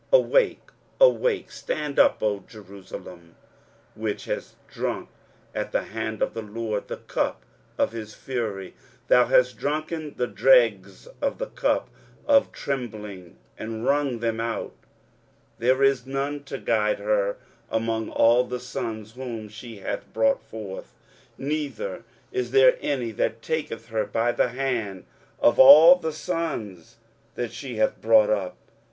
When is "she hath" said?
19.49-20.11, 27.51-28.01